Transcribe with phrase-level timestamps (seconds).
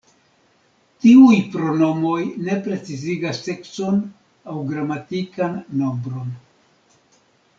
[1.03, 4.01] Tiuj pronomoj ne precizigas sekson
[4.53, 6.35] aŭ gramatikan nombron.